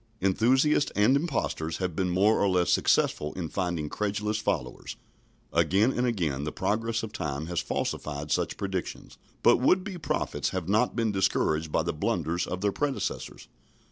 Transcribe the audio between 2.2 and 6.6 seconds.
or less successful in finding credulous followers. Again and again the